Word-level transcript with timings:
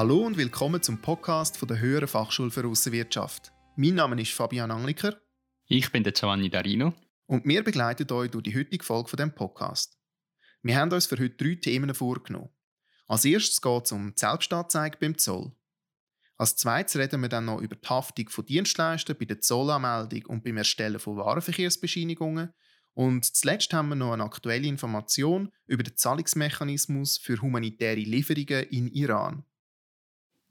Hallo 0.00 0.24
und 0.24 0.38
willkommen 0.38 0.80
zum 0.80 1.02
Podcast 1.02 1.58
von 1.58 1.68
der 1.68 1.78
Höheren 1.78 2.08
Fachschule 2.08 2.50
für 2.50 2.66
Aussenwirtschaft. 2.66 3.52
Mein 3.76 3.96
Name 3.96 4.18
ist 4.18 4.32
Fabian 4.32 4.70
Angliker. 4.70 5.20
Ich 5.66 5.92
bin 5.92 6.02
der 6.02 6.14
Giovanni 6.14 6.48
Darino. 6.48 6.94
Und 7.26 7.44
wir 7.44 7.62
begleiten 7.62 8.10
euch 8.10 8.30
durch 8.30 8.44
die 8.44 8.56
heutige 8.56 8.82
Folge 8.82 9.10
von 9.10 9.18
dem 9.18 9.34
Podcast. 9.34 9.98
Wir 10.62 10.78
haben 10.78 10.90
uns 10.90 11.04
für 11.04 11.18
heute 11.18 11.36
drei 11.36 11.56
Themen 11.56 11.92
vorgenommen. 11.92 12.48
Als 13.08 13.26
erstes 13.26 13.60
geht 13.60 13.84
es 13.84 13.92
um 13.92 14.14
die 14.14 14.18
Selbstanzeige 14.18 14.96
beim 14.98 15.18
Zoll. 15.18 15.52
Als 16.38 16.56
zweites 16.56 16.96
reden 16.96 17.20
wir 17.20 17.28
dann 17.28 17.44
noch 17.44 17.60
über 17.60 17.76
die 17.76 17.86
Haftung 17.86 18.30
von 18.30 18.46
Dienstleistern 18.46 19.18
bei 19.18 19.26
der 19.26 19.42
Zollanmeldung 19.42 20.24
und 20.28 20.44
beim 20.44 20.56
Erstellen 20.56 20.98
von 20.98 21.18
Warenverkehrsbescheinigungen. 21.18 22.54
Und 22.94 23.26
zuletzt 23.26 23.74
haben 23.74 23.90
wir 23.90 23.96
noch 23.96 24.14
eine 24.14 24.24
aktuelle 24.24 24.66
Information 24.66 25.52
über 25.66 25.82
den 25.82 25.98
Zahlungsmechanismus 25.98 27.18
für 27.18 27.42
humanitäre 27.42 28.00
Lieferungen 28.00 28.62
in 28.70 28.88
Iran. 28.88 29.44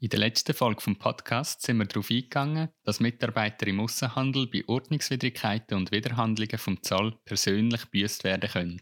In 0.02 0.08
der 0.08 0.18
letzten 0.18 0.54
Folge 0.54 0.80
vom 0.80 0.96
Podcast 0.96 1.60
sind 1.60 1.76
wir 1.76 1.84
darauf 1.84 2.10
eingegangen, 2.10 2.70
dass 2.84 3.00
Mitarbeiter 3.00 3.66
im 3.66 3.80
Außenhandel 3.80 4.46
bei 4.46 4.64
Ordnungswidrigkeiten 4.66 5.76
und 5.76 5.92
Widerhandlungen 5.92 6.56
vom 6.56 6.82
Zoll 6.82 7.18
persönlich 7.26 7.84
büßt 7.84 8.24
werden 8.24 8.48
können. 8.48 8.80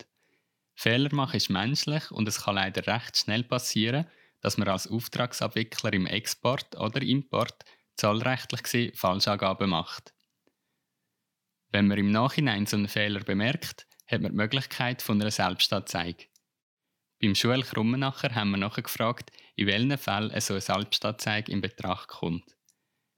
Fehler 0.77 1.13
machen 1.13 1.39
ist 1.39 1.51
menschlich 1.51 2.09
und 2.13 2.29
es 2.29 2.43
kann 2.43 2.55
leider 2.55 2.87
recht 2.87 3.17
schnell 3.17 3.43
passieren, 3.43 4.07
dass 4.43 4.59
man 4.59 4.69
als 4.69 4.87
Auftragsabwickler 4.87 5.93
im 5.93 6.07
Export 6.07 6.77
oder 6.77 7.03
Import 7.03 7.65
zollrechtlich 7.97 8.63
gesehen 8.63 8.95
Falschangaben 8.95 9.71
macht. 9.71 10.15
Wenn 11.73 11.89
man 11.89 11.99
im 11.99 12.13
Nachhinein 12.13 12.67
so 12.67 12.77
einen 12.77 12.87
Fehler 12.87 13.25
bemerkt, 13.25 13.89
hat 14.07 14.21
man 14.21 14.31
die 14.31 14.37
Möglichkeit 14.37 15.03
von 15.03 15.21
einer 15.21 15.33
Selbstanzeige. 15.33 16.27
Beim 17.21 17.33
Joel 17.33 17.63
Krummenacher 17.63 18.33
haben 18.37 18.53
wir 18.53 18.59
nachgefragt, 18.59 19.33
in 19.57 19.67
welchen 19.67 19.99
Fällen 19.99 20.41
so 20.41 20.55
eine 20.55 20.61
Selbstanzeige 20.61 21.51
in 21.51 21.61
Betracht 21.61 22.09
kommt. 22.09 22.45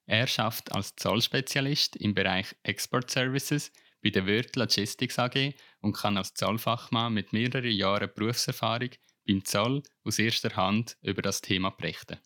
Er 0.07 0.27
schafft 0.27 0.73
als 0.73 0.97
Zollspezialist 0.97 1.97
im 1.97 2.15
Bereich 2.15 2.57
Export 2.63 3.11
Services 3.11 3.71
bei 4.03 4.09
der 4.09 4.27
Wörth 4.27 4.57
Logistics 4.57 5.19
AG 5.19 5.55
und 5.83 5.93
kann 5.93 6.17
als 6.17 6.33
Zollfachmann 6.33 7.13
mit 7.13 7.35
mehreren 7.35 7.71
Jahren 7.71 8.11
Berufserfahrung 8.15 8.89
beim 9.27 9.45
Zoll 9.45 9.83
aus 10.03 10.19
erster 10.19 10.57
Hand 10.57 10.97
über 11.03 11.21
das 11.21 11.43
Thema 11.43 11.69
berichten. 11.69 12.17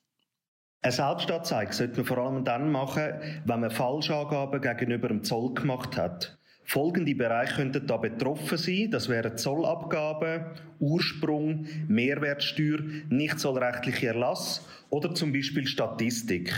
Eine 0.80 0.92
Selbstanzeige 0.92 1.72
sollte 1.72 1.96
man 1.96 2.04
vor 2.04 2.18
allem 2.18 2.44
dann 2.44 2.70
machen, 2.70 3.42
wenn 3.46 3.60
man 3.60 3.70
Falschangaben 3.72 4.60
gegenüber 4.60 5.08
dem 5.08 5.24
Zoll 5.24 5.54
gemacht 5.54 5.96
hat. 5.96 6.38
Folgende 6.64 7.14
Bereiche 7.14 7.56
könnten 7.56 7.86
da 7.86 7.98
betroffen 7.98 8.58
sein. 8.58 8.90
Das 8.90 9.08
wären 9.08 9.36
Zollabgaben, 9.36 10.46
Ursprung, 10.78 11.66
Mehrwertsteuer, 11.88 12.80
nicht 13.10 13.38
zollrechtlicher 13.38 14.08
Erlass 14.08 14.66
oder 14.90 15.14
zum 15.14 15.32
Beispiel 15.32 15.66
Statistik. 15.66 16.52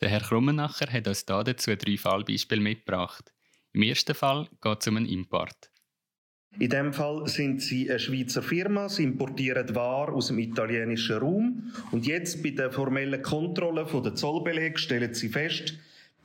Der 0.00 0.08
Herr 0.08 0.20
Krummenacher 0.20 0.90
hat 0.90 1.08
uns 1.08 1.24
dazu 1.24 1.74
drei 1.76 1.96
Fallbeispiele 1.96 2.60
mitgebracht. 2.60 3.32
Im 3.72 3.82
ersten 3.82 4.14
Fall 4.14 4.48
geht 4.62 4.80
es 4.80 4.88
um 4.88 4.96
einen 4.96 5.06
Import. 5.06 5.70
In 6.58 6.70
dem 6.70 6.94
Fall 6.94 7.26
sind 7.26 7.60
sie 7.60 7.90
eine 7.90 7.98
Schweizer 7.98 8.42
Firma, 8.42 8.88
sie 8.88 9.02
importieren 9.02 9.74
Ware 9.74 10.12
aus 10.12 10.28
dem 10.28 10.38
italienischen 10.38 11.18
Raum 11.18 11.72
und 11.90 12.06
jetzt 12.06 12.42
bei 12.42 12.50
der 12.50 12.72
formellen 12.72 13.20
Kontrolle 13.20 13.84
der 13.84 14.14
Zollbeleg 14.14 14.78
stellen 14.78 15.12
sie 15.12 15.28
fest, 15.28 15.74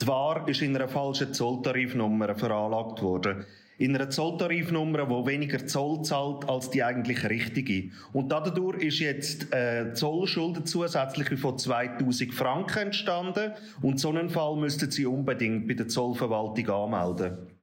die 0.02 0.08
Ware 0.08 0.50
ist 0.50 0.62
in 0.62 0.76
einer 0.76 0.88
falschen 0.88 1.34
Zolltarifnummer 1.34 2.36
veranlagt 2.36 3.02
worden. 3.02 3.46
In 3.78 3.96
einer 3.96 4.10
Zolltarifnummer, 4.10 5.10
wo 5.10 5.26
weniger 5.26 5.66
Zoll 5.66 6.04
zahlt 6.04 6.48
als 6.48 6.70
die 6.70 6.84
eigentlich 6.84 7.24
richtige. 7.28 7.92
Und 8.14 8.30
dadurch 8.30 8.84
ist 8.84 9.00
jetzt 9.00 9.52
äh, 9.54 9.94
Zollschulden 9.94 10.66
zusätzlich 10.66 11.40
von 11.40 11.58
2000 11.58 12.34
Franken 12.34 12.78
entstanden. 12.78 13.54
Und 13.82 14.00
so 14.00 14.10
einen 14.10 14.30
Fall 14.30 14.56
müssten 14.56 14.92
Sie 14.92 15.06
unbedingt 15.06 15.68
bei 15.68 15.74
der 15.74 15.88
Zollverwaltung 15.88 16.70
anmelden. 16.70 17.60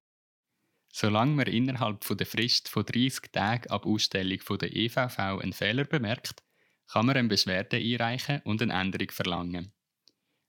Solange 0.92 1.32
man 1.32 1.46
innerhalb 1.46 2.04
der 2.04 2.26
Frist 2.26 2.68
von 2.68 2.84
30 2.84 3.30
Tagen 3.30 3.70
ab 3.70 3.86
Ausstellung 3.86 4.40
der 4.60 4.74
EVV 4.74 5.18
einen 5.18 5.52
Fehler 5.52 5.84
bemerkt, 5.84 6.42
kann 6.90 7.06
man 7.06 7.16
eine 7.16 7.28
Beschwerde 7.28 7.76
einreichen 7.76 8.40
und 8.44 8.60
eine 8.62 8.72
Änderung 8.72 9.10
verlangen. 9.10 9.72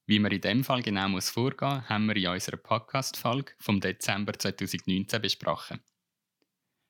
Wie 0.10 0.18
man 0.18 0.32
in 0.32 0.42
dem 0.42 0.64
Fall 0.64 0.82
genau 0.82 1.08
muss 1.08 1.30
vorgehen 1.30 1.70
muss, 1.70 1.88
haben 1.90 2.08
wir 2.08 2.16
in 2.16 2.30
unserer 2.30 2.58
Podcast-Folge 2.58 3.52
vom 3.60 3.80
Dezember 3.80 4.34
2019 4.34 5.22
besprochen. 5.22 5.82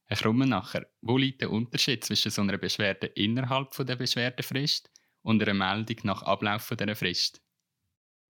Herr 0.05 0.15
Krummenacher, 0.15 0.85
wo 1.01 1.17
liegt 1.17 1.41
der 1.41 1.51
Unterschied 1.51 2.05
zwischen 2.05 2.31
so 2.31 2.41
einer 2.41 2.57
Beschwerde 2.57 3.07
innerhalb 3.07 3.75
der 3.75 3.97
Beschwerdefrist 3.97 4.89
und 5.21 5.43
einer 5.43 5.53
Meldung 5.53 5.97
nach 6.03 6.23
Ablauf 6.23 6.69
dieser 6.69 6.95
Frist? 6.95 7.41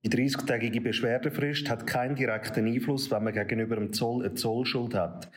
Die 0.04 0.10
30-tägige 0.10 0.82
Beschwerdefrist 0.82 1.70
hat 1.70 1.86
keinen 1.86 2.16
direkten 2.16 2.66
Einfluss, 2.66 3.12
wenn 3.12 3.26
man 3.26 3.34
gegenüber 3.36 3.76
dem 3.76 3.94
Zoll 3.94 4.26
eine 4.26 4.34
Zollschuld 4.34 4.96
hat. 4.96 5.30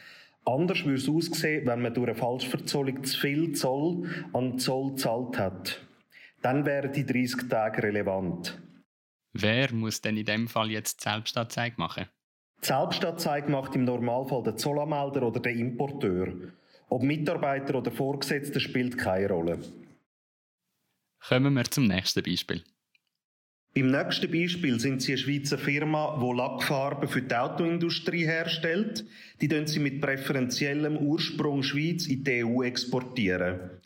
Anders 0.46 0.82
würde 0.82 0.94
es 0.94 1.10
aussehen, 1.10 1.66
wenn 1.66 1.82
man 1.82 1.92
durch 1.92 2.08
eine 2.08 2.16
Falschverzollung 2.16 3.04
zu 3.04 3.20
viel 3.20 3.52
Zoll 3.52 4.08
an 4.32 4.58
Zoll 4.58 4.92
gezahlt 4.92 5.38
hat. 5.38 5.86
Dann 6.40 6.64
wären 6.64 6.90
die 6.90 7.04
30 7.04 7.50
Tage 7.50 7.82
relevant. 7.82 8.58
Wer 9.32 9.72
muss 9.72 10.00
denn 10.00 10.16
in 10.16 10.26
dem 10.26 10.48
Fall 10.48 10.70
jetzt 10.70 11.00
die 11.00 11.08
Selbstanzeige 11.08 11.76
machen? 11.78 12.06
Die 12.62 12.66
Selbstanzeige 12.66 13.50
macht 13.50 13.74
im 13.74 13.84
Normalfall 13.84 14.42
der 14.42 14.56
Zollanmelder 14.56 15.22
oder 15.22 15.40
der 15.40 15.52
Importeur. 15.52 16.28
Ob 16.88 17.02
Mitarbeiter 17.02 17.76
oder 17.76 17.90
Vorgesetzter 17.90 18.60
spielt 18.60 18.98
keine 18.98 19.28
Rolle. 19.28 19.58
Kommen 21.26 21.54
wir 21.54 21.64
zum 21.64 21.84
nächsten 21.84 22.22
Beispiel. 22.22 22.62
Im 23.74 23.90
nächsten 23.90 24.30
Beispiel 24.30 24.78
sind 24.78 25.00
Sie 25.00 25.12
eine 25.12 25.18
Schweizer 25.18 25.56
Firma, 25.56 26.18
die 26.20 26.36
Lackfarben 26.36 27.08
für 27.08 27.22
die 27.22 27.34
Autoindustrie 27.34 28.26
herstellt. 28.26 29.06
Die 29.40 29.66
Sie 29.66 29.78
mit 29.78 30.02
präferentiellem 30.02 30.98
Ursprung 30.98 31.62
Schweiz 31.62 32.06
in 32.06 32.22
die 32.22 32.44
EU 32.44 32.62
exportieren. 32.62 33.80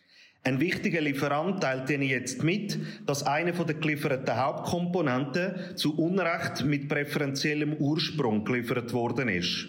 Ein 0.46 0.60
wichtiger 0.60 1.00
Lieferant 1.00 1.60
teilt 1.60 1.90
Ihnen 1.90 2.04
jetzt 2.04 2.44
mit, 2.44 2.78
dass 3.04 3.24
eine 3.24 3.52
von 3.52 3.66
der 3.66 3.74
gelieferten 3.74 4.36
Hauptkomponenten 4.36 5.74
zu 5.74 5.98
Unrecht 5.98 6.64
mit 6.64 6.88
präferentiellem 6.88 7.72
Ursprung 7.80 8.44
geliefert 8.44 8.92
worden 8.92 9.28
ist. 9.28 9.66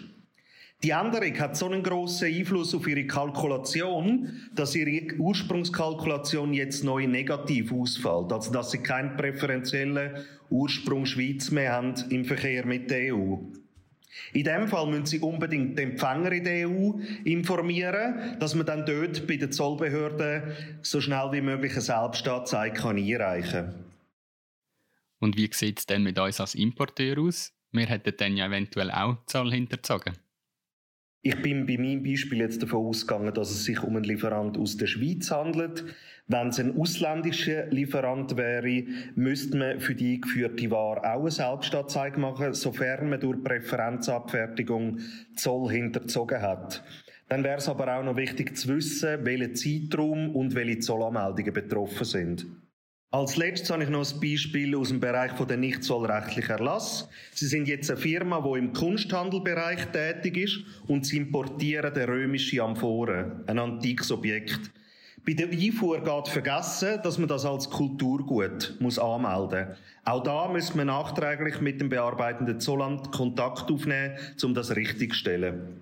Die 0.84 0.90
Änderung 0.90 1.36
hat 1.40 1.56
so 1.56 1.66
einen 1.66 1.82
grossen 1.82 2.32
Einfluss 2.32 2.76
auf 2.76 2.86
Ihre 2.86 3.08
Kalkulation, 3.08 4.30
dass 4.54 4.76
Ihre 4.76 5.16
Ursprungskalkulation 5.18 6.52
jetzt 6.52 6.84
neu 6.84 7.08
negativ 7.08 7.72
ausfällt. 7.72 8.32
Also, 8.32 8.52
dass 8.52 8.70
Sie 8.70 8.78
keinen 8.78 9.16
präferentiellen 9.16 10.24
Ursprung 10.48 11.06
Schweiz 11.06 11.50
mehr 11.50 11.72
haben 11.72 11.94
im 12.10 12.24
Verkehr 12.24 12.64
mit 12.64 12.88
der 12.88 13.16
EU. 13.16 13.38
In 14.32 14.44
dem 14.44 14.68
Fall 14.68 14.86
müssen 14.86 15.06
Sie 15.06 15.20
unbedingt 15.20 15.78
den 15.78 15.90
Empfänger 15.92 16.32
in 16.32 16.44
der 16.44 16.68
EU 16.68 16.92
informieren, 17.24 18.38
dass 18.38 18.54
man 18.54 18.66
dann 18.66 18.84
dort 18.86 19.26
bei 19.26 19.36
den 19.36 19.52
Zollbehörden 19.52 20.42
so 20.82 21.00
schnell 21.00 21.32
wie 21.32 21.40
möglich 21.40 21.72
eine 21.72 21.80
Selbstanzeige 21.80 22.88
einreichen 22.88 23.50
kann. 23.50 23.74
Und 25.20 25.36
wie 25.36 25.50
sieht 25.52 25.80
es 25.80 25.86
denn 25.86 26.02
mit 26.02 26.18
uns 26.18 26.40
als 26.40 26.54
Importeur 26.54 27.18
aus? 27.18 27.52
Wir 27.72 27.86
hätten 27.86 28.14
dann 28.16 28.36
ja 28.36 28.46
eventuell 28.46 28.90
auch 28.90 29.16
Zoll 29.26 29.52
hinterzogen. 29.52 30.14
Ich 31.20 31.42
bin 31.42 31.66
bei 31.66 31.76
meinem 31.76 32.04
Beispiel 32.04 32.38
jetzt 32.38 32.62
davon 32.62 32.86
ausgegangen, 32.86 33.34
dass 33.34 33.50
es 33.50 33.64
sich 33.64 33.82
um 33.82 33.96
einen 33.96 34.04
Lieferant 34.04 34.56
aus 34.56 34.76
der 34.76 34.86
Schweiz 34.86 35.30
handelt. 35.32 35.84
Wenn 36.28 36.48
es 36.48 36.60
ein 36.60 36.78
ausländischer 36.78 37.66
Lieferant 37.66 38.36
wäre, 38.36 38.84
müsste 39.16 39.58
man 39.58 39.80
für 39.80 39.96
die 39.96 40.14
eingeführte 40.14 40.70
Ware 40.70 41.00
auch 41.12 41.22
eine 41.22 41.30
Selbstanzeige 41.30 42.20
machen, 42.20 42.54
sofern 42.54 43.10
man 43.10 43.18
durch 43.18 43.42
Präferenzabfertigung 43.42 45.00
Zoll 45.34 45.72
hinterzogen 45.72 46.40
hat. 46.40 46.84
Dann 47.28 47.42
wäre 47.42 47.58
es 47.58 47.68
aber 47.68 47.98
auch 47.98 48.04
noch 48.04 48.16
wichtig 48.16 48.56
zu 48.56 48.68
wissen, 48.68 49.24
welcher 49.24 49.54
Zeitraum 49.54 50.36
und 50.36 50.54
welche 50.54 50.78
Zollanmeldungen 50.78 51.52
betroffen 51.52 52.04
sind. 52.04 52.46
Als 53.10 53.36
letztes 53.36 53.70
habe 53.70 53.84
ich 53.84 53.88
noch 53.88 54.06
ein 54.06 54.20
Beispiel 54.20 54.76
aus 54.76 54.90
dem 54.90 55.00
Bereich 55.00 55.32
der 55.32 55.56
nicht 55.56 55.82
zollrechtlichen 55.82 56.50
Erlass. 56.50 57.08
Sie 57.32 57.46
sind 57.46 57.66
jetzt 57.66 57.90
eine 57.90 57.98
Firma, 57.98 58.42
die 58.42 58.58
im 58.58 58.74
Kunsthandelbereich 58.74 59.86
tätig 59.92 60.36
ist 60.36 60.58
und 60.88 61.06
sie 61.06 61.16
importieren 61.16 61.94
den 61.94 62.06
römische 62.06 62.62
Amphoren, 62.62 63.44
ein 63.46 63.58
antikes 63.58 64.12
Objekt. 64.12 64.60
Bei 65.24 65.32
der 65.32 65.48
Einfuhr 65.48 66.04
geht 66.04 66.28
vergessen, 66.28 67.00
dass 67.02 67.16
man 67.16 67.28
das 67.28 67.46
als 67.46 67.70
Kulturgut 67.70 68.76
muss 68.78 68.98
anmelden 68.98 69.68
muss. 69.68 69.76
Auch 70.04 70.22
da 70.22 70.48
müssen 70.48 70.76
wir 70.76 70.84
nachträglich 70.84 71.62
mit 71.62 71.80
dem 71.80 71.88
bearbeitenden 71.88 72.60
Zollamt 72.60 73.10
Kontakt 73.10 73.70
aufnehmen, 73.70 74.18
um 74.42 74.52
das 74.52 74.76
richtigzustellen. 74.76 75.80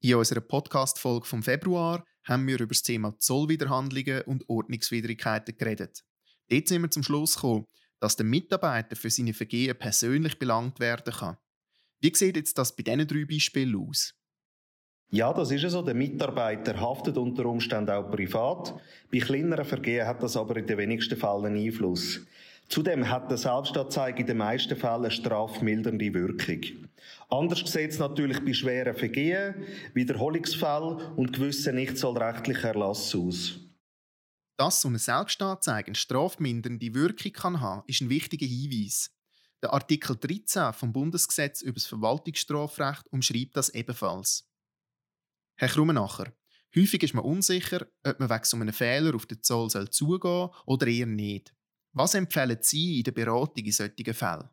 In 0.00 0.16
unserer 0.16 0.40
Podcast-Folge 0.40 1.24
vom 1.24 1.44
Februar 1.44 2.04
haben 2.24 2.48
wir 2.48 2.56
über 2.58 2.66
das 2.66 2.82
Thema 2.82 3.16
Zollwiderhandlungen 3.16 4.22
und 4.22 4.48
Ordnungswidrigkeiten 4.48 5.56
geredet. 5.56 6.02
Dort 6.52 6.68
sind 6.68 6.82
wir 6.82 6.90
zum 6.90 7.02
Schluss 7.02 7.36
gekommen, 7.36 7.64
dass 7.98 8.16
der 8.16 8.26
Mitarbeiter 8.26 8.94
für 8.94 9.08
seine 9.08 9.32
Vergehen 9.32 9.78
persönlich 9.78 10.38
belangt 10.38 10.80
werden 10.80 11.14
kann. 11.14 11.38
Wie 12.00 12.14
sieht 12.14 12.36
jetzt 12.36 12.58
das 12.58 12.76
bei 12.76 12.82
diesen 12.82 13.06
drei 13.06 13.24
Beispielen 13.24 13.74
aus? 13.76 14.12
Ja, 15.10 15.32
das 15.32 15.50
ist 15.50 15.62
so. 15.70 15.80
Der 15.80 15.94
Mitarbeiter 15.94 16.78
haftet 16.78 17.16
unter 17.16 17.46
Umständen 17.46 17.90
auch 17.90 18.10
privat. 18.10 18.74
Bei 19.10 19.20
kleineren 19.20 19.64
Vergehen 19.64 20.06
hat 20.06 20.22
das 20.22 20.36
aber 20.36 20.56
in 20.56 20.66
den 20.66 20.76
wenigsten 20.76 21.16
Fällen 21.16 21.56
Einfluss. 21.56 22.20
Zudem 22.68 23.08
hat 23.08 23.30
der 23.30 23.38
Selbstanzeige 23.38 24.20
in 24.20 24.26
den 24.26 24.36
meisten 24.38 24.76
Fällen 24.76 25.04
eine 25.04 25.10
strafmildernde 25.10 26.12
Wirkung. 26.12 26.60
Anders 27.30 27.60
sieht 27.60 27.92
es 27.92 27.98
natürlich 27.98 28.44
bei 28.44 28.52
schweren 28.52 28.94
Vergehen, 28.94 29.54
Wiederholungsfällen 29.94 31.14
und 31.16 31.32
gewissen 31.32 31.76
nicht 31.76 31.96
zollrechtlichen 31.96 32.64
Erlass 32.64 33.14
aus. 33.14 33.61
Dass 34.56 34.80
so 34.80 34.88
eine 34.88 34.98
Selbstanzeige 34.98 35.88
eine 35.88 35.94
strafmindernde 35.94 36.94
Wirkung 36.94 37.32
kann 37.32 37.60
haben, 37.60 37.82
ist 37.86 38.00
ein 38.00 38.10
wichtiger 38.10 38.46
Hinweis. 38.46 39.10
Der 39.62 39.72
Artikel 39.72 40.16
13 40.16 40.72
vom 40.72 40.92
Bundesgesetz 40.92 41.62
über 41.62 41.74
das 41.74 41.86
Verwaltungsstrafrecht 41.86 43.06
umschreibt 43.12 43.56
das 43.56 43.68
ebenfalls. 43.70 44.48
Herr 45.56 45.68
Krummenacher, 45.68 46.32
häufig 46.76 47.02
ist 47.02 47.14
man 47.14 47.24
unsicher, 47.24 47.86
ob 48.04 48.18
man 48.18 48.28
wegen 48.28 48.44
so 48.44 48.56
einem 48.56 48.72
Fehler 48.72 49.14
auf 49.14 49.26
den 49.26 49.42
Zoll 49.42 49.70
zugehen 49.90 50.20
soll 50.20 50.50
oder 50.66 50.86
eher 50.86 51.06
nicht. 51.06 51.54
Was 51.92 52.14
empfehlen 52.14 52.58
Sie 52.60 52.98
in 52.98 53.04
der 53.04 53.12
Beratung 53.12 53.64
in 53.64 53.72
solchen 53.72 54.14
Fällen? 54.14 54.48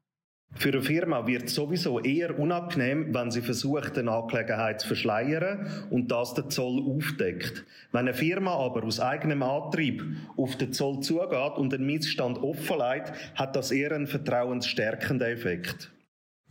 Für 0.56 0.70
eine 0.70 0.82
Firma 0.82 1.28
wird 1.28 1.44
es 1.44 1.56
sowieso 1.56 2.00
eher 2.00 2.38
unangenehm, 2.38 3.14
wenn 3.14 3.32
sie 3.32 3.42
versucht, 3.42 3.98
eine 3.98 4.12
Angelegenheit 4.12 4.82
zu 4.82 4.88
verschleiern 4.88 5.70
und 5.90 6.12
das 6.12 6.34
der 6.34 6.50
Zoll 6.50 6.82
aufdeckt. 6.82 7.66
Wenn 7.92 8.02
eine 8.02 8.14
Firma 8.14 8.56
aber 8.56 8.84
aus 8.84 9.00
eigenem 9.00 9.44
Antrieb 9.44 10.04
auf 10.38 10.58
den 10.58 10.74
Zoll 10.74 11.02
zugeht 11.02 11.58
und 11.58 11.72
den 11.72 11.86
Missstand 11.86 12.40
offenlegt, 12.40 13.14
hat 13.36 13.56
das 13.56 13.72
eher 13.72 13.92
einen 13.92 14.08
vertrauensstärkenden 14.08 15.30
Effekt. 15.30 15.92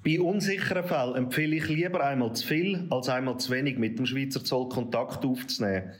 Bei 0.04 0.20
unsicheren 0.20 0.84
Fällen 0.84 1.16
empfehle 1.16 1.56
ich 1.56 1.68
lieber 1.68 2.02
einmal 2.02 2.32
zu 2.32 2.46
viel 2.46 2.86
als 2.90 3.08
einmal 3.08 3.38
zu 3.38 3.50
wenig 3.50 3.78
mit 3.78 3.98
dem 3.98 4.06
Schweizer 4.06 4.44
Zoll 4.44 4.68
Kontakt 4.68 5.24
aufzunehmen. 5.24 5.92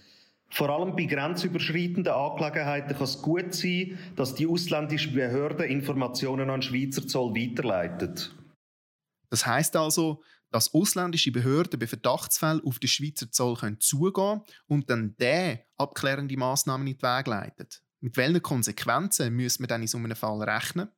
Vor 0.51 0.71
allem 0.71 0.97
bei 0.97 1.05
grenzüberschreitenden 1.05 2.13
Angelegenheiten 2.13 2.95
kann 2.95 3.03
es 3.03 3.21
gut 3.21 3.55
sein, 3.55 3.99
dass 4.17 4.35
die 4.35 4.47
ausländische 4.47 5.11
Behörde 5.13 5.67
Informationen 5.67 6.49
an 6.49 6.61
den 6.61 6.63
Schweizer 6.63 7.07
Zoll 7.07 7.35
weiterleitet. 7.35 8.35
Das 9.31 9.45
heißt 9.45 9.77
also, 9.77 10.23
dass 10.51 10.73
ausländische 10.73 11.31
Behörden 11.31 11.79
bei 11.79 11.87
Verdachtsfällen 11.87 12.63
auf 12.65 12.79
den 12.79 12.89
Schweizer 12.89 13.31
Zoll 13.31 13.57
können 13.57 13.81
zugehen 13.81 14.41
und 14.67 14.89
dann 14.89 15.15
der 15.17 15.67
abklärende 15.77 16.37
Massnahmen 16.39 16.87
in 16.87 16.97
die 16.97 17.03
Wege 17.03 17.31
leitet. 17.31 17.83
Mit 18.01 18.17
welchen 18.17 18.43
Konsequenzen 18.43 19.35
müssen 19.35 19.65
wir 19.65 19.69
dann 19.69 19.83
in 19.83 19.89
so 19.89 19.99
einem 19.99 20.17
Fall 20.17 20.43
rechnen? 20.43 20.89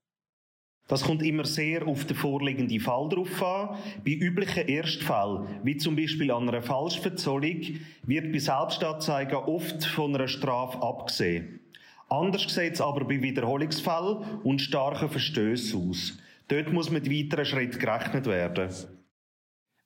Das 0.91 1.05
kommt 1.05 1.23
immer 1.23 1.45
sehr 1.45 1.87
auf 1.87 2.05
den 2.05 2.17
vorliegenden 2.17 2.81
Fall 2.81 3.09
drauf 3.09 3.41
an. 3.45 3.79
Bei 4.05 4.11
üblichen 4.11 4.67
Erstfällen, 4.67 5.47
wie 5.63 5.77
zum 5.77 5.95
Beispiel 5.95 6.33
an 6.33 6.49
einer 6.49 6.63
Falschverzollung, 6.63 7.61
wird 8.03 8.33
bei 8.33 8.41
Selbstanzeigen 8.41 9.37
oft 9.37 9.85
von 9.85 10.17
einer 10.17 10.27
Strafe 10.27 10.83
abgesehen. 10.83 11.61
Anders 12.09 12.53
sieht 12.53 12.73
es 12.73 12.81
aber 12.81 13.05
bei 13.05 13.23
Wiederholungsfällen 13.23 14.41
und 14.43 14.61
starken 14.61 15.09
Verstößen 15.09 15.81
aus. 15.89 16.19
Dort 16.49 16.73
muss 16.73 16.91
mit 16.91 17.09
weiteren 17.09 17.47
Schritten 17.47 17.79
gerechnet 17.79 18.27
werden. 18.27 18.71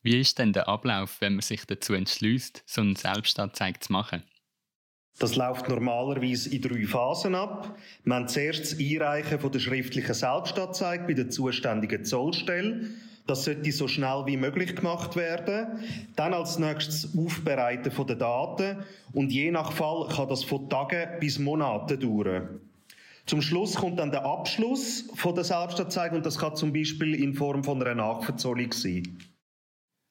Wie 0.00 0.18
ist 0.18 0.38
denn 0.38 0.54
der 0.54 0.68
Ablauf, 0.68 1.20
wenn 1.20 1.34
man 1.34 1.42
sich 1.42 1.66
dazu 1.66 1.92
entschließt, 1.92 2.62
so 2.64 2.80
eine 2.80 2.96
Selbstanzeige 2.96 3.78
zu 3.78 3.92
machen? 3.92 4.22
Das 5.18 5.36
läuft 5.36 5.68
normalerweise 5.68 6.52
in 6.54 6.60
drei 6.60 6.86
Phasen 6.86 7.34
ab. 7.34 7.76
Wir 8.02 8.14
haben 8.14 8.28
zuerst 8.28 8.62
das 8.62 8.78
Einreichen 8.78 9.38
von 9.38 9.52
der 9.52 9.60
schriftlichen 9.60 10.14
Selbstanzeige 10.14 11.04
bei 11.04 11.14
der 11.14 11.30
zuständigen 11.30 12.04
Zollstelle. 12.04 12.90
Das 13.26 13.44
sollte 13.44 13.72
so 13.72 13.88
schnell 13.88 14.24
wie 14.26 14.36
möglich 14.36 14.76
gemacht 14.76 15.16
werden. 15.16 15.78
Dann 16.16 16.34
als 16.34 16.58
nächstes 16.58 17.16
Aufbereiten 17.16 17.92
von 17.92 18.06
den 18.06 18.18
Daten. 18.18 18.84
Und 19.12 19.30
je 19.32 19.50
nach 19.50 19.72
Fall 19.72 20.08
kann 20.08 20.28
das 20.28 20.44
von 20.44 20.68
Tagen 20.68 21.20
bis 21.20 21.38
Monaten 21.38 22.00
dauern. 22.00 22.60
Zum 23.26 23.40
Schluss 23.40 23.76
kommt 23.76 23.98
dann 24.00 24.10
der 24.10 24.26
Abschluss 24.26 25.08
von 25.14 25.34
der 25.34 25.44
Selbstanzeige 25.44 26.14
und 26.16 26.26
das 26.26 26.38
kann 26.38 26.56
zum 26.56 26.74
Beispiel 26.74 27.14
in 27.14 27.34
Form 27.34 27.64
von 27.64 27.80
einer 27.80 27.94
Nachverzollung 27.94 28.72
sein. 28.72 29.18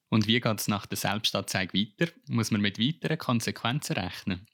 Und 0.08 0.26
wie 0.26 0.40
geht 0.40 0.60
es 0.60 0.66
nach 0.66 0.86
der 0.86 0.96
Selbstanzeige 0.96 1.78
weiter? 1.78 2.10
Muss 2.28 2.50
man 2.50 2.60
mit 2.60 2.80
weiteren 2.80 3.18
Konsequenzen 3.18 3.96
rechnen? 3.96 4.46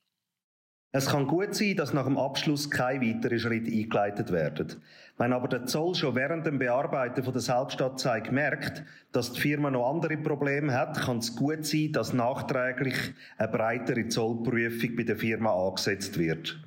Es 0.93 1.07
kann 1.07 1.29
gut 1.29 1.55
sein, 1.55 1.77
dass 1.77 1.93
nach 1.93 2.05
dem 2.05 2.19
Abschluss 2.19 2.69
keine 2.69 3.07
weiteren 3.07 3.39
Schritte 3.39 3.71
eingeleitet 3.71 4.33
werden. 4.33 4.83
Wenn 5.19 5.33
aber 5.33 5.47
der 5.47 5.65
Zoll 5.67 5.95
schon 5.95 6.17
während 6.17 6.47
dem 6.47 6.59
Bearbeiten 6.59 7.23
von 7.23 7.33
der 7.33 7.43
Selbstanzeige 7.43 8.33
merkt, 8.33 8.83
dass 9.13 9.33
die 9.33 9.41
Firma 9.41 9.71
noch 9.71 9.89
andere 9.89 10.17
Probleme 10.17 10.73
hat, 10.73 11.01
kann 11.01 11.19
es 11.19 11.37
gut 11.37 11.65
sein, 11.65 11.93
dass 11.93 12.13
nachträglich 12.13 12.97
eine 13.39 13.49
breitere 13.49 14.09
Zollprüfung 14.09 14.97
bei 14.97 15.05
der 15.05 15.17
Firma 15.17 15.53
angesetzt 15.53 16.19
wird. 16.19 16.61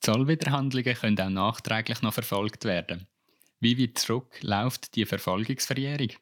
Zollwiderhandlungen 0.00 0.94
können 0.94 1.18
auch 1.18 1.28
nachträglich 1.28 2.00
noch 2.00 2.14
verfolgt 2.14 2.64
werden. 2.64 3.06
Wie 3.60 3.78
weit 3.78 3.98
zurück 3.98 4.38
läuft 4.40 4.94
die 4.94 5.04
Verfolgungsverjährung? 5.04 6.12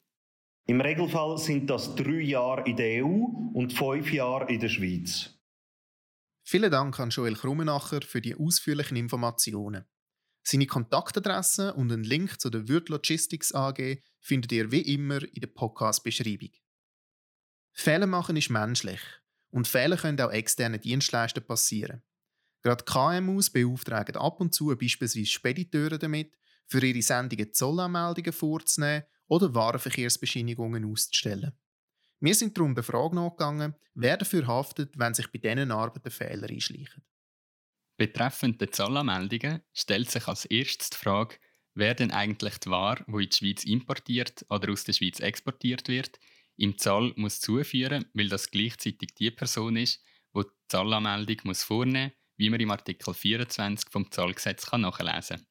Im 0.67 0.81
Regelfall 0.81 1.38
sind 1.38 1.70
das 1.70 1.94
drei 1.94 2.23
Jahre 2.23 2.64
in 2.69 2.76
der 2.76 3.05
EU 3.05 3.26
und 3.52 3.73
fünf 3.73 4.12
Jahre 4.12 4.50
in 4.52 4.59
der 4.59 4.69
Schweiz. 4.69 5.36
Vielen 6.48 6.70
Dank 6.70 7.00
an 7.00 7.10
Joel 7.10 7.34
Krummenacher 7.34 8.02
für 8.02 8.20
die 8.20 8.37
ausführlichen 8.37 8.96
Informationen. 8.96 9.84
Seine 10.44 10.66
Kontaktadresse 10.66 11.75
und 11.75 11.90
einen 11.90 12.04
Link 12.04 12.40
zu 12.40 12.50
der 12.50 12.69
Wirt 12.69 12.88
Logistics 12.88 13.52
AG 13.52 14.00
findet 14.20 14.52
ihr 14.52 14.70
wie 14.70 14.82
immer 14.82 15.25
in 15.25 15.40
der 15.40 15.48
Podcast-Beschreibung. 15.48 16.50
Fehler 17.72 18.06
machen 18.06 18.37
ist 18.37 18.50
menschlich 18.50 19.00
und 19.50 19.66
Fehler 19.66 19.96
können 19.96 20.20
auch 20.20 20.31
externen 20.31 20.81
Dienstleistern 20.81 21.44
passieren. 21.44 22.04
Gerade 22.62 22.84
KMUs 22.84 23.50
beauftragen 23.50 24.14
ab 24.14 24.40
und 24.40 24.54
zu 24.54 24.69
beispielsweise 24.69 25.26
Spediteure 25.26 25.99
damit, 25.99 26.32
für 26.69 26.81
ihre 26.81 27.02
Sendungen 27.02 27.52
Zollanmeldungen 27.52 28.32
vorzunehmen 28.32 29.02
oder 29.26 29.52
Warenverkehrsbescheinigungen 29.52 30.84
auszustellen. 30.84 31.58
Wir 32.20 32.34
sind 32.34 32.56
darum 32.56 32.74
der 32.74 32.84
Frage 32.84 33.14
wer 33.94 34.16
dafür 34.16 34.46
haftet, 34.46 34.98
wenn 34.98 35.14
sich 35.14 35.30
bei 35.30 35.38
diesen 35.38 35.70
Arbeiten 35.70 36.10
Fehler 36.10 36.48
einschleichen. 36.48 37.04
Betreffend 37.98 38.60
der 38.60 38.72
Zollanmeldungen 38.72 39.62
stellt 39.72 40.10
sich 40.10 40.26
als 40.28 40.44
erstes 40.44 40.90
die 40.90 40.96
Frage, 40.96 41.36
wer 41.74 41.94
denn 41.94 42.10
eigentlich 42.10 42.58
die 42.58 42.70
Ware, 42.70 43.04
die 43.06 43.24
in 43.24 43.30
die 43.30 43.36
Schweiz 43.36 43.64
importiert 43.64 44.44
oder 44.50 44.70
aus 44.70 44.84
der 44.84 44.92
Schweiz 44.92 45.20
exportiert 45.20 45.88
wird, 45.88 46.18
im 46.56 46.78
Zoll 46.78 47.12
muss 47.16 47.40
zuführen, 47.40 48.06
weil 48.14 48.28
das 48.28 48.50
gleichzeitig 48.50 49.14
die 49.14 49.30
Person 49.30 49.76
ist, 49.76 50.02
die 50.35 50.42
die 50.42 50.68
Zollanmeldung 50.68 51.37
muss 51.44 51.62
vornehmen 51.62 52.12
muss, 52.12 52.37
wie 52.38 52.50
man 52.50 52.61
im 52.61 52.70
Artikel 52.70 53.14
24 53.14 53.90
vom 53.90 54.11
Zollgesetz 54.11 54.70
nachlesen 54.73 55.38
kann. 55.38 55.46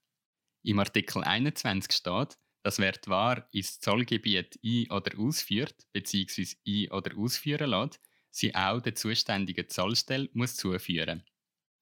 Im 0.64 0.80
Artikel 0.80 1.24
21 1.24 1.92
steht, 1.92 2.38
dass 2.66 2.80
wer 2.80 2.94
die 2.94 3.10
Ware 3.12 3.48
ins 3.52 3.80
Zollgebiet 3.80 4.60
ein- 4.66 4.90
oder 4.90 5.20
ausführt 5.20 5.86
bzw. 5.94 6.48
ein- 6.68 6.92
oder 6.92 7.16
ausführen 7.16 7.70
lässt, 7.70 8.00
sie 8.32 8.56
auch 8.56 8.82
der 8.82 8.96
zuständigen 8.96 9.70
Zollstelle 9.70 10.30
muss 10.34 10.56
zuführen 10.56 11.24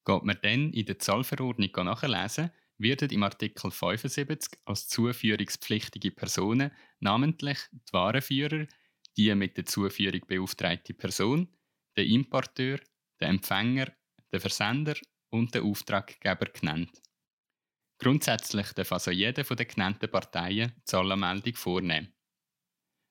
Geht 0.03 0.23
man 0.23 0.37
dann 0.41 0.73
in 0.73 0.85
der 0.85 0.99
Zollverordnung 0.99 1.71
nachlesen, 1.85 2.51
werden 2.77 3.11
im 3.11 3.23
Artikel 3.23 3.71
75 3.71 4.59
als 4.65 4.89
zuführungspflichtige 4.89 6.11
Personen 6.11 6.71
namentlich 6.99 7.59
die 7.71 7.93
Warenführer, 7.93 8.67
die 9.15 9.33
mit 9.35 9.55
der 9.55 9.65
Zuführung 9.65 10.19
beauftragte 10.27 10.93
Person, 10.93 11.47
der 11.95 12.07
Importeur, 12.07 12.81
der 13.21 13.29
Empfänger, 13.29 13.87
der 14.33 14.41
Versender 14.41 14.95
und 15.29 15.55
der 15.55 15.63
Auftraggeber 15.63 16.47
genannt. 16.47 17.01
Grundsätzlich 17.99 18.73
darf 18.73 18.91
also 18.91 19.11
jede 19.11 19.43
von 19.43 19.57
den 19.57 19.67
genannten 19.67 20.09
Parteien 20.09 20.73
Zollanmeldung 20.83 21.55
vornehmen. 21.55 22.13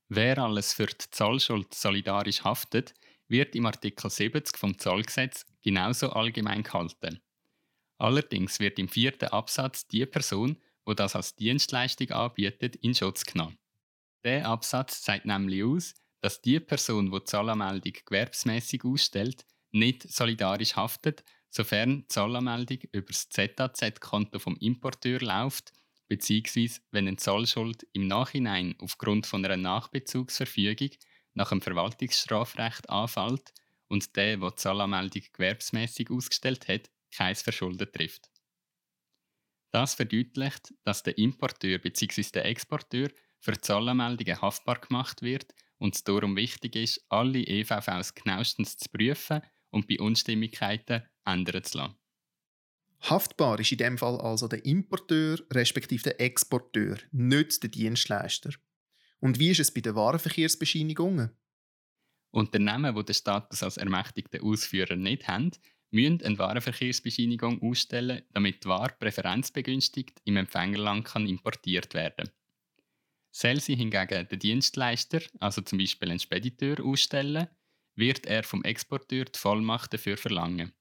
Wer 0.08 0.38
alles 0.38 0.74
für 0.74 0.86
die 0.86 1.10
Zollschuld 1.10 1.72
solidarisch 1.72 2.44
haftet, 2.44 2.94
wird 3.28 3.54
im 3.54 3.66
Artikel 3.66 4.10
70 4.10 4.58
vom 4.58 4.78
Zollgesetz 4.78 5.46
genauso 5.62 6.10
allgemein 6.10 6.62
gehalten. 6.62 7.20
Allerdings 7.98 8.60
wird 8.60 8.78
im 8.78 8.88
vierten 8.88 9.28
Absatz 9.28 9.86
die 9.86 10.04
Person, 10.04 10.60
die 10.86 10.94
das 10.94 11.16
als 11.16 11.36
Dienstleistung 11.36 12.10
anbietet, 12.10 12.76
in 12.76 12.94
Schutz 12.94 13.24
genommen. 13.24 13.58
Der 14.24 14.46
Absatz 14.46 15.02
zeigt 15.02 15.24
nämlich 15.24 15.64
aus, 15.64 15.94
dass 16.20 16.40
die 16.40 16.60
Person, 16.60 17.10
die 17.10 17.18
die 17.18 17.24
Zollanmeldung 17.24 17.94
gewerbsmäßig 18.04 18.84
ausstellt, 18.84 19.46
nicht 19.70 20.02
solidarisch 20.02 20.76
haftet, 20.76 21.24
sofern 21.52 22.00
die 22.00 22.08
Zollanmeldung 22.08 22.78
über 22.92 23.08
das 23.08 23.28
ZAZ-Konto 23.28 24.38
vom 24.38 24.56
Importeur 24.56 25.20
läuft, 25.20 25.72
bzw. 26.08 26.70
wenn 26.90 27.06
eine 27.06 27.18
Zollschuld 27.18 27.86
im 27.92 28.06
Nachhinein 28.06 28.74
aufgrund 28.80 29.26
von 29.26 29.44
einer 29.44 29.58
Nachbezugsverfügung 29.58 30.90
nach 31.34 31.50
dem 31.50 31.60
Verwaltungsstrafrecht 31.60 32.88
anfällt 32.88 33.52
und 33.88 34.16
der, 34.16 34.38
der 34.38 34.50
die 34.50 34.56
Zollanmeldung 34.56 35.22
gewerbsmäßig 35.32 36.10
ausgestellt 36.10 36.68
hat, 36.68 36.90
kein 37.14 37.34
Verschulden 37.34 37.92
trifft. 37.92 38.30
Das 39.70 39.94
verdeutlicht, 39.94 40.72
dass 40.84 41.02
der 41.02 41.18
Importeur 41.18 41.78
bzw. 41.78 42.22
der 42.34 42.46
Exporteur 42.46 43.10
für 43.40 43.60
Zollanmeldungen 43.60 44.40
haftbar 44.40 44.80
gemacht 44.80 45.20
wird 45.20 45.54
und 45.76 45.96
es 45.96 46.04
darum 46.04 46.36
wichtig 46.36 46.76
ist, 46.76 47.04
alle 47.10 47.40
EVVs 47.40 48.14
genauestens 48.14 48.78
zu 48.78 48.88
prüfen 48.88 49.42
und 49.70 49.86
bei 49.86 49.98
Unstimmigkeiten 49.98 51.02
ändern 51.24 51.64
zu 51.64 51.78
lassen. 51.78 51.96
Haftbar 53.00 53.58
ist 53.58 53.72
in 53.72 53.78
dem 53.78 53.98
Fall 53.98 54.20
also 54.20 54.46
der 54.46 54.64
Importeur 54.64 55.38
respektive 55.52 56.04
der 56.04 56.20
Exporteur, 56.20 56.98
nicht 57.10 57.62
der 57.62 57.70
Dienstleister. 57.70 58.50
Und 59.18 59.38
wie 59.38 59.50
ist 59.50 59.60
es 59.60 59.74
bei 59.74 59.80
den 59.80 59.96
Warenverkehrsbescheinigungen? 59.96 61.30
Unternehmen, 62.30 62.94
die 62.94 63.04
den 63.04 63.14
Status 63.14 63.62
als 63.62 63.76
ermächtigter 63.76 64.42
Ausführer 64.42 64.96
nicht 64.96 65.26
haben, 65.28 65.50
müssen 65.90 66.22
eine 66.22 66.38
Warenverkehrsbescheinigung 66.38 67.60
ausstellen, 67.62 68.22
damit 68.30 68.64
die 68.64 68.68
Ware 68.68 68.94
präferenzbegünstigt 68.98 70.20
im 70.24 70.36
Empfängerland 70.36 71.04
kann 71.04 71.26
importiert 71.26 71.92
werden 71.94 72.30
Soll 73.30 73.60
sie 73.60 73.76
hingegen 73.76 74.26
den 74.28 74.38
Dienstleister, 74.38 75.20
also 75.40 75.60
zum 75.60 75.78
Beispiel 75.78 76.10
einen 76.10 76.18
Spediteur, 76.18 76.84
ausstellen, 76.84 77.48
wird 77.94 78.26
er 78.26 78.42
vom 78.42 78.64
Exporteur 78.64 79.26
die 79.26 79.38
Vollmacht 79.38 79.92
dafür 79.92 80.16
verlangen. 80.16 80.72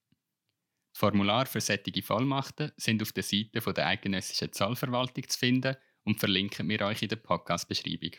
Die 0.96 1.00
Formulare 1.00 1.46
für 1.46 1.62
solche 1.62 2.02
Vollmachten 2.02 2.72
sind 2.78 3.02
auf 3.02 3.14
der 3.14 3.24
Seite 3.24 3.74
der 3.74 3.88
Eidgenössischen 3.88 4.52
Zollverwaltung 4.52 5.28
zu 5.28 5.40
finden 5.40 5.76
und 6.04 6.20
verlinken 6.20 6.68
wir 6.70 6.82
euch 6.82 7.02
in 7.02 7.10
der 7.10 7.16
Podcast-Beschreibung. 7.18 8.12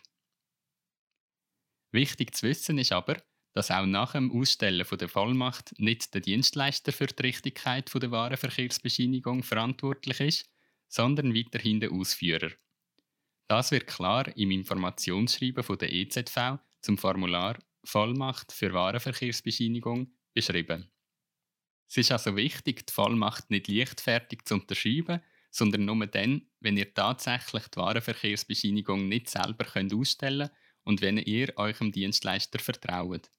Wichtig 1.93 2.35
zu 2.35 2.47
wissen 2.47 2.79
ist 2.79 2.93
aber, 2.93 3.23
dass 3.55 3.71
auch 3.71 3.85
nach 3.85 4.12
dem 4.12 4.33
Ausstellen 4.33 4.87
der 4.91 5.09
Vollmacht 5.09 5.75
nicht 5.79 6.14
der 6.14 6.23
Dienstleister 6.23 6.93
für 6.93 7.07
die 7.07 7.23
Richtigkeit 7.23 7.93
der 7.95 8.11
Warenverkehrsbescheinigung 8.11 9.43
verantwortlich 9.43 10.21
ist, 10.21 10.50
sondern 10.88 11.35
weiterhin 11.35 11.81
der 11.81 11.93
Ausführer. 11.93 12.50
Das 13.49 13.71
wird 13.71 13.87
klar 13.87 14.35
im 14.37 14.50
Informationsschreiben 14.50 15.79
der 15.79 15.93
EZV 15.93 16.59
zum 16.81 16.97
Formular 16.97 17.59
Vollmacht 17.85 18.52
für 18.52 18.73
Warenverkehrsbescheinigung 18.73 20.14
beschrieben. 20.33 20.92
Es 21.89 21.97
ist 21.97 22.12
also 22.12 22.37
wichtig, 22.37 22.87
die 22.87 22.93
Vollmacht 22.93 23.51
nicht 23.51 23.69
leichtfertig 23.69 24.45
zu 24.45 24.55
unterschreiben, 24.55 25.21
sondern 25.51 25.85
nur 25.85 26.07
dann, 26.07 26.47
wenn 26.61 26.77
ihr 26.77 26.93
tatsächlich 26.95 27.69
die 27.69 27.77
Warenverkehrsbescheinigung 27.77 29.09
nicht 29.09 29.29
selber 29.29 29.65
könnt 29.65 29.93
ausstellen 29.93 30.49
und 30.85 31.03
wenn 31.03 31.19
ihr 31.19 31.53
eurem 31.57 31.93
Dienstleister 31.93 32.59
vertraut. 32.59 33.31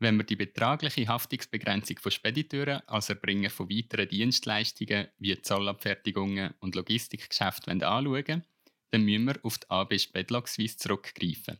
Wenn 0.00 0.16
wir 0.16 0.24
die 0.24 0.36
betragliche 0.36 1.06
Haftungsbegrenzung 1.06 1.98
von 1.98 2.10
Spediteuren 2.10 2.80
als 2.86 3.10
Erbringer 3.10 3.50
von 3.50 3.68
weiteren 3.68 4.08
Dienstleistungen 4.08 5.08
wie 5.18 5.40
Zollabfertigungen 5.40 6.54
und 6.60 6.74
Logistikgeschäfte 6.74 7.70
anschauen 7.70 8.44
dann 8.90 9.02
müssen 9.02 9.26
wir 9.26 9.38
auf 9.44 9.58
die 9.58 9.70
AB 9.70 9.98
Spedlog 10.00 10.48
Suisse 10.48 10.76
zurückgreifen. 10.76 11.58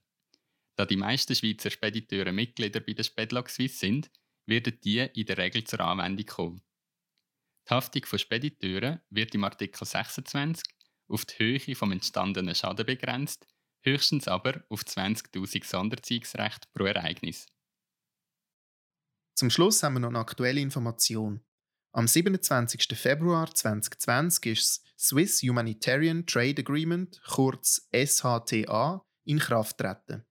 Da 0.75 0.87
die 0.87 0.97
meisten 0.97 1.35
Schweizer 1.35 1.71
Spediteure 1.71 2.33
Mitglieder 2.33 2.81
bei 2.81 2.95
der 2.95 3.05
Spedlog 3.05 3.51
Suisse 3.51 3.77
sind, 3.77 4.11
werden 4.47 4.79
die 4.83 4.99
in 4.99 5.27
der 5.27 5.39
Regel 5.39 5.65
zur 5.65 5.81
Anwendung 5.81 6.27
kommen. 6.27 6.63
Die 7.69 7.75
Haftung 7.75 8.05
von 8.05 8.19
Spediteuren 8.19 9.01
wird 9.11 9.35
im 9.35 9.45
Artikel 9.45 9.85
26 9.85 10.65
auf 11.09 11.25
die 11.25 11.39
Höhe 11.39 11.59
des 11.59 11.83
entstandenen 11.83 12.55
Schaden 12.55 12.87
begrenzt, 12.87 13.47
höchstens 13.83 14.29
aber 14.29 14.65
auf 14.69 14.83
20.000 14.83 15.65
Sonderziehungsrechte 15.65 16.69
pro 16.73 16.85
Ereignis. 16.85 17.47
Zum 19.35 19.51
Schluss 19.51 19.83
haben 19.83 19.95
wir 19.95 20.01
noch 20.01 20.09
eine 20.09 20.19
aktuelle 20.19 20.61
Information. 20.61 21.43
Am 21.93 22.07
27. 22.07 22.97
Februar 22.97 23.53
2020 23.53 24.47
ist 24.47 24.85
das 24.85 25.09
Swiss 25.09 25.43
Humanitarian 25.43 26.27
Trade 26.27 26.61
Agreement, 26.61 27.21
kurz 27.27 27.89
SHTA, 27.93 29.05
in 29.25 29.39
Kraft 29.39 29.79
getreten. 29.79 30.25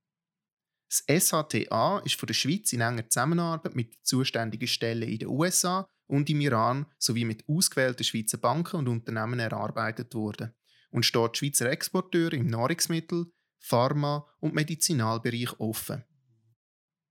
Das 0.89 1.03
SHTA 1.08 2.00
ist 2.00 2.15
von 2.15 2.25
der 2.25 2.34
Schweiz 2.34 2.74
in 2.74 2.81
enger 2.81 3.08
Zusammenarbeit 3.08 3.75
mit 3.75 3.96
zuständigen 4.01 4.67
Stellen 4.67 5.08
in 5.08 5.19
den 5.19 5.27
USA 5.27 5.88
und 6.08 6.29
im 6.31 6.41
Iran 6.41 6.88
sowie 6.98 7.25
mit 7.25 7.48
ausgewählten 7.48 8.03
Schweizer 8.03 8.39
Banken 8.39 8.77
und 8.77 8.88
Unternehmen 8.88 9.39
erarbeitet 9.39 10.15
worden 10.15 10.55
und 10.89 11.05
steht 11.05 11.38
Schweizer 11.38 11.69
Exporteure 11.69 12.34
im 12.34 12.48
Nahrungsmittel-, 12.48 13.31
Pharma- 13.60 14.25
und 14.39 14.55
Medizinalbereich 14.55 15.60
offen. 15.60 16.03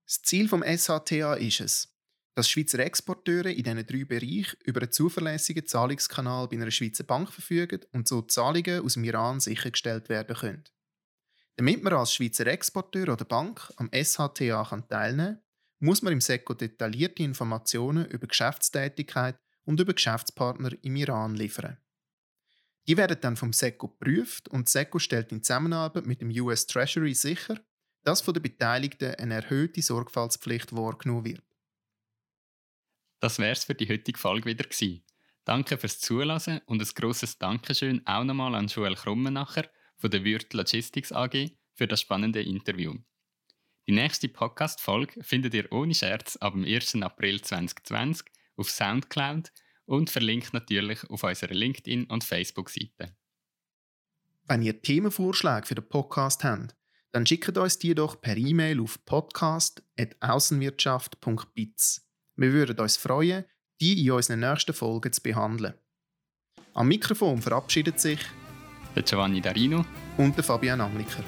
Das 0.04 0.22
Ziel 0.22 0.48
vom 0.48 0.64
SHTA 0.64 1.34
ist 1.34 1.60
es, 1.60 1.94
dass 2.34 2.48
Schweizer 2.50 2.80
Exporteure 2.80 3.50
in 3.50 3.62
diesen 3.62 3.86
drei 3.86 4.04
Bereichen 4.04 4.56
über 4.64 4.80
einen 4.80 4.90
zuverlässigen 4.90 5.66
Zahlungskanal 5.66 6.48
bei 6.48 6.56
einer 6.56 6.70
Schweizer 6.72 7.04
Bank 7.04 7.30
verfügen 7.30 7.82
und 7.92 8.08
so 8.08 8.22
Zahlungen 8.22 8.82
aus 8.82 8.94
dem 8.94 9.04
Iran 9.04 9.38
sichergestellt 9.38 10.08
werden 10.08 10.36
können. 10.36 10.64
Damit 11.58 11.82
man 11.82 11.92
als 11.92 12.14
Schweizer 12.14 12.46
Exporteur 12.46 13.12
oder 13.12 13.24
Bank 13.24 13.72
am 13.78 13.90
SHTA 13.92 14.62
teilnehmen 14.88 15.34
kann, 15.34 15.42
muss 15.80 16.02
man 16.02 16.12
im 16.12 16.20
SECO 16.20 16.54
detaillierte 16.54 17.24
Informationen 17.24 18.06
über 18.06 18.28
Geschäftstätigkeit 18.28 19.36
und 19.64 19.80
über 19.80 19.92
Geschäftspartner 19.92 20.70
im 20.82 20.94
Iran 20.94 21.34
liefern. 21.34 21.76
Die 22.86 22.96
werden 22.96 23.18
dann 23.20 23.36
vom 23.36 23.52
SECO 23.52 23.88
geprüft 23.88 24.48
und 24.48 24.68
SECO 24.68 25.00
stellt 25.00 25.32
in 25.32 25.42
Zusammenarbeit 25.42 26.06
mit 26.06 26.20
dem 26.20 26.30
US 26.30 26.68
Treasury 26.68 27.14
sicher, 27.14 27.60
dass 28.04 28.20
von 28.20 28.34
den 28.34 28.44
Beteiligten 28.44 29.16
eine 29.16 29.34
erhöhte 29.34 29.82
Sorgfaltspflicht 29.82 30.76
wahrgenommen 30.76 31.24
wird. 31.24 31.42
Das 33.18 33.40
wär's 33.40 33.64
für 33.64 33.74
die 33.74 33.88
heutige 33.88 34.18
Folge 34.18 34.46
wieder 34.46 34.64
gewesen. 34.64 35.04
Danke 35.44 35.76
fürs 35.76 35.98
Zuhören 35.98 36.60
und 36.66 36.80
ein 36.80 36.88
grosses 36.94 37.36
Dankeschön 37.36 38.06
auch 38.06 38.22
nochmal 38.22 38.54
an 38.54 38.68
Joel 38.68 38.94
Krummenacher 38.94 39.68
von 39.98 40.10
der 40.10 40.24
Würth 40.24 40.54
Logistics 40.54 41.12
AG 41.12 41.50
für 41.74 41.86
das 41.86 42.00
spannende 42.00 42.42
Interview. 42.42 42.94
Die 43.86 43.92
nächste 43.92 44.28
Podcast-Folge 44.28 45.22
findet 45.22 45.54
ihr 45.54 45.70
ohne 45.72 45.94
Scherz 45.94 46.34
ab 46.36 46.54
dem 46.54 46.64
1. 46.64 46.96
April 47.02 47.40
2020 47.40 48.26
auf 48.56 48.68
Soundcloud 48.70 49.52
und 49.86 50.10
verlinkt 50.10 50.52
natürlich 50.52 51.08
auf 51.08 51.22
unserer 51.22 51.54
LinkedIn- 51.54 52.08
und 52.08 52.24
Facebook-Seite. 52.24 53.16
Wenn 54.46 54.62
ihr 54.62 54.82
Themenvorschläge 54.82 55.66
für 55.66 55.74
den 55.74 55.88
Podcast 55.88 56.44
habt, 56.44 56.76
dann 57.12 57.26
schickt 57.26 57.56
uns 57.56 57.78
die 57.78 57.94
doch 57.94 58.20
per 58.20 58.36
E-Mail 58.36 58.80
auf 58.80 59.02
podcast.aussenwirtschaft.biz. 59.06 62.06
Wir 62.36 62.52
würden 62.52 62.78
uns 62.78 62.98
freuen, 62.98 63.46
die 63.80 64.04
in 64.04 64.12
unseren 64.12 64.40
nächsten 64.40 64.74
Folgen 64.74 65.10
zu 65.12 65.22
behandeln. 65.22 65.72
Am 66.74 66.88
Mikrofon 66.88 67.40
verabschiedet 67.40 67.98
sich 67.98 68.20
der 68.98 69.04
Giovanni 69.04 69.40
Darino 69.40 69.84
und 70.16 70.36
der 70.36 70.42
Fabian 70.42 70.80
Angliker. 70.80 71.22